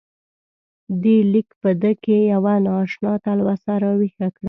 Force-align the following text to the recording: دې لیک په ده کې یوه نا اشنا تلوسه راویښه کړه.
دې 1.03 1.17
لیک 1.31 1.49
په 1.61 1.69
ده 1.81 1.91
کې 2.03 2.17
یوه 2.33 2.53
نا 2.63 2.73
اشنا 2.83 3.13
تلوسه 3.25 3.73
راویښه 3.83 4.27
کړه. 4.35 4.39